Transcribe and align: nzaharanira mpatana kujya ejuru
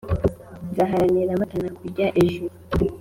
nzaharanira 0.71 1.37
mpatana 1.39 1.69
kujya 1.79 2.07
ejuru 2.23 2.55